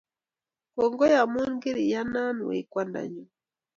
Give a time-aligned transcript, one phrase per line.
[0.73, 3.29] Kongoi amun kiriyana wei kwandanyunn